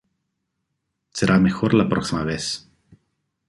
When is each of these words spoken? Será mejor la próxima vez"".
Será 1.13 1.37
mejor 1.37 1.75
la 1.75 1.87
próxima 1.87 2.23
vez"". 2.23 2.67